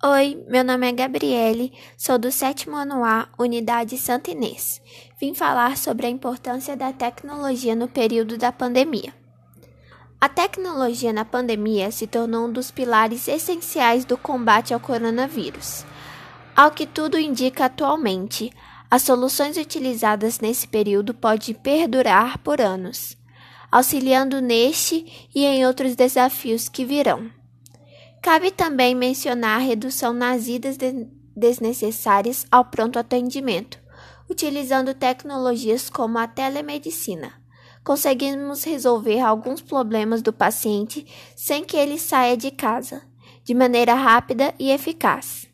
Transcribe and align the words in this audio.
Oi, 0.00 0.44
meu 0.46 0.62
nome 0.62 0.88
é 0.88 0.92
Gabriele, 0.92 1.72
sou 1.96 2.20
do 2.20 2.30
sétimo 2.30 2.76
ano 2.76 3.04
A, 3.04 3.28
Unidade 3.36 3.98
Santa 3.98 4.30
Inês. 4.30 4.80
Vim 5.20 5.34
falar 5.34 5.76
sobre 5.76 6.06
a 6.06 6.08
importância 6.08 6.76
da 6.76 6.92
tecnologia 6.92 7.74
no 7.74 7.88
período 7.88 8.38
da 8.38 8.52
pandemia. 8.52 9.12
A 10.20 10.28
tecnologia 10.28 11.12
na 11.12 11.24
pandemia 11.24 11.90
se 11.90 12.06
tornou 12.06 12.46
um 12.46 12.52
dos 12.52 12.70
pilares 12.70 13.26
essenciais 13.26 14.04
do 14.04 14.16
combate 14.16 14.72
ao 14.72 14.78
coronavírus. 14.78 15.84
Ao 16.54 16.70
que 16.70 16.86
tudo 16.86 17.18
indica 17.18 17.64
atualmente, 17.64 18.52
as 18.88 19.02
soluções 19.02 19.56
utilizadas 19.56 20.38
nesse 20.38 20.68
período 20.68 21.12
podem 21.12 21.56
perdurar 21.56 22.38
por 22.38 22.60
anos, 22.60 23.18
auxiliando 23.68 24.40
neste 24.40 25.28
e 25.34 25.44
em 25.44 25.66
outros 25.66 25.96
desafios 25.96 26.68
que 26.68 26.84
virão. 26.84 27.36
Cabe 28.22 28.50
também 28.50 28.94
mencionar 28.94 29.56
a 29.56 29.62
redução 29.62 30.12
nas 30.12 30.48
idas 30.48 30.76
desnecessárias 31.36 32.44
ao 32.50 32.64
pronto 32.64 32.98
atendimento, 32.98 33.78
utilizando 34.28 34.92
tecnologias 34.92 35.88
como 35.88 36.18
a 36.18 36.26
telemedicina. 36.26 37.32
Conseguimos 37.84 38.64
resolver 38.64 39.20
alguns 39.20 39.62
problemas 39.62 40.20
do 40.20 40.32
paciente 40.32 41.06
sem 41.36 41.64
que 41.64 41.76
ele 41.76 41.98
saia 41.98 42.36
de 42.36 42.50
casa, 42.50 43.02
de 43.44 43.54
maneira 43.54 43.94
rápida 43.94 44.52
e 44.58 44.70
eficaz. 44.70 45.48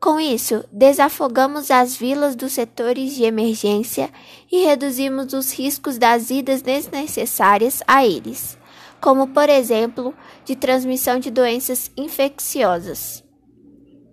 Com 0.00 0.20
isso, 0.20 0.64
desafogamos 0.70 1.70
as 1.70 1.96
vilas 1.96 2.36
dos 2.36 2.52
setores 2.52 3.14
de 3.14 3.24
emergência 3.24 4.10
e 4.50 4.64
reduzimos 4.64 5.32
os 5.32 5.52
riscos 5.52 5.98
das 5.98 6.30
idas 6.30 6.62
desnecessárias 6.62 7.82
a 7.86 8.06
eles 8.06 8.56
como 9.00 9.28
por 9.28 9.48
exemplo 9.48 10.14
de 10.44 10.56
transmissão 10.56 11.18
de 11.18 11.30
doenças 11.30 11.90
infecciosas. 11.96 13.24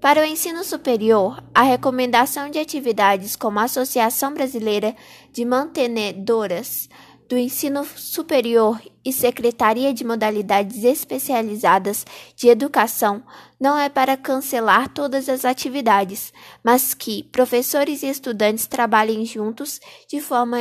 Para 0.03 0.21
o 0.21 0.25
ensino 0.25 0.65
superior, 0.65 1.41
a 1.55 1.61
recomendação 1.61 2.49
de 2.49 2.59
atividades 2.59 3.37
como 3.37 3.59
a 3.59 3.63
Associação 3.63 4.33
Brasileira 4.33 4.93
de 5.31 5.45
Mantenedoras 5.45 6.89
do 7.29 7.37
Ensino 7.37 7.85
Superior 7.85 8.81
e 9.05 9.13
Secretaria 9.13 9.93
de 9.93 10.03
Modalidades 10.03 10.83
Especializadas 10.83 12.05
de 12.35 12.49
Educação 12.49 13.23
não 13.59 13.77
é 13.77 13.87
para 13.87 14.17
cancelar 14.17 14.89
todas 14.89 15.29
as 15.29 15.45
atividades, 15.45 16.33
mas 16.63 16.93
que 16.93 17.23
professores 17.31 18.03
e 18.03 18.07
estudantes 18.07 18.67
trabalhem 18.67 19.25
juntos 19.25 19.79
de 20.09 20.19
forma 20.19 20.57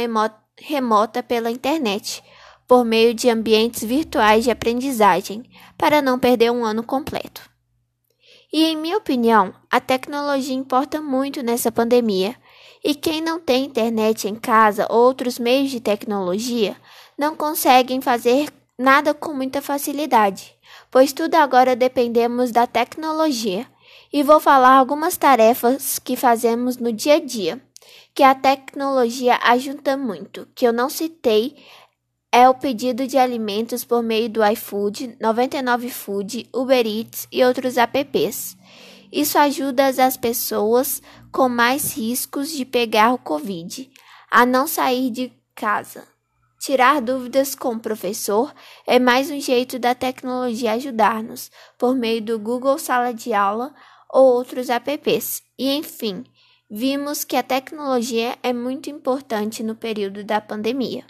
remota 0.57 1.23
pela 1.23 1.51
internet 1.51 2.23
por 2.73 2.87
meio 2.87 3.13
de 3.13 3.29
ambientes 3.29 3.85
virtuais 3.85 4.45
de 4.45 4.51
aprendizagem, 4.51 5.43
para 5.77 6.01
não 6.01 6.19
perder 6.19 6.51
um 6.51 6.65
ano 6.65 6.83
completo. 6.83 7.43
E, 8.51 8.65
em 8.65 8.79
minha 8.79 8.97
opinião, 8.97 9.53
a 9.71 9.79
tecnologia 9.79 10.55
importa 10.55 10.99
muito 10.99 11.43
nessa 11.43 11.71
pandemia, 11.71 12.35
e 12.83 12.95
quem 12.95 13.21
não 13.21 13.39
tem 13.39 13.67
internet 13.67 14.27
em 14.27 14.35
casa 14.35 14.87
ou 14.89 15.01
outros 15.01 15.39
meios 15.39 15.71
de 15.71 15.81
tecnologia 15.81 16.75
não 17.19 17.37
conseguem 17.37 18.01
fazer 18.01 18.49
nada 18.79 19.13
com 19.13 19.35
muita 19.35 19.61
facilidade, 19.61 20.55
pois 20.91 21.13
tudo 21.13 21.35
agora 21.35 21.77
dependemos 21.77 22.51
da 22.53 22.67
tecnologia. 22.67 23.67
E 24.11 24.23
vou 24.23 24.41
falar 24.41 24.79
algumas 24.79 25.19
tarefas 25.19 25.99
que 25.99 26.17
fazemos 26.17 26.79
no 26.79 26.91
dia 26.91 27.17
a 27.17 27.21
dia, 27.21 27.61
que 28.15 28.23
a 28.23 28.35
tecnologia 28.35 29.39
ajuda 29.43 29.95
muito, 29.97 30.49
que 30.55 30.67
eu 30.67 30.73
não 30.73 30.89
citei 30.89 31.57
é 32.35 32.49
o 32.49 32.55
pedido 32.55 33.07
de 33.07 33.19
alimentos 33.19 33.85
por 33.85 34.03
meio 34.03 34.29
do 34.31 34.43
iFood, 34.43 35.19
99 35.21 35.91
Food, 35.91 36.49
Uber 36.53 36.87
Eats 36.87 37.29
e 37.31 37.45
outros 37.45 37.77
apps. 37.77 38.57
Isso 39.13 39.37
ajuda 39.37 39.89
as 39.89 40.17
pessoas 40.17 41.03
com 41.31 41.47
mais 41.47 41.95
riscos 41.95 42.51
de 42.51 42.65
pegar 42.65 43.13
o 43.13 43.19
Covid 43.19 43.91
a 44.31 44.47
não 44.47 44.67
sair 44.67 45.11
de 45.11 45.31
casa. 45.55 46.09
Tirar 46.59 47.03
dúvidas 47.03 47.55
com 47.55 47.75
o 47.75 47.81
professor 47.81 48.55
é 48.87 48.99
mais 48.99 49.31
um 49.31 49.39
jeito 49.39 49.79
da 49.79 49.95
tecnologia 49.95 50.73
ajudar-nos, 50.73 51.51
por 51.77 51.95
meio 51.95 52.23
do 52.23 52.39
Google 52.39 52.79
Sala 52.79 53.13
de 53.13 53.35
Aula 53.35 53.75
ou 54.09 54.33
outros 54.33 54.71
apps. 54.71 55.43
E 55.59 55.71
enfim, 55.71 56.25
vimos 56.71 57.25
que 57.25 57.37
a 57.37 57.43
tecnologia 57.43 58.39
é 58.43 58.55
muito 58.55 58.89
importante 58.89 59.63
no 59.63 59.75
período 59.75 60.25
da 60.25 60.41
pandemia. 60.41 61.05